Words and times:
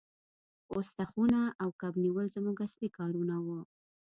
پوسته 0.69 1.03
خونه 1.11 1.41
او 1.61 1.69
کب 1.79 1.93
نیول 2.03 2.27
زموږ 2.35 2.55
اصلي 2.67 2.89
کارونه 2.97 3.35
وو 3.45 3.59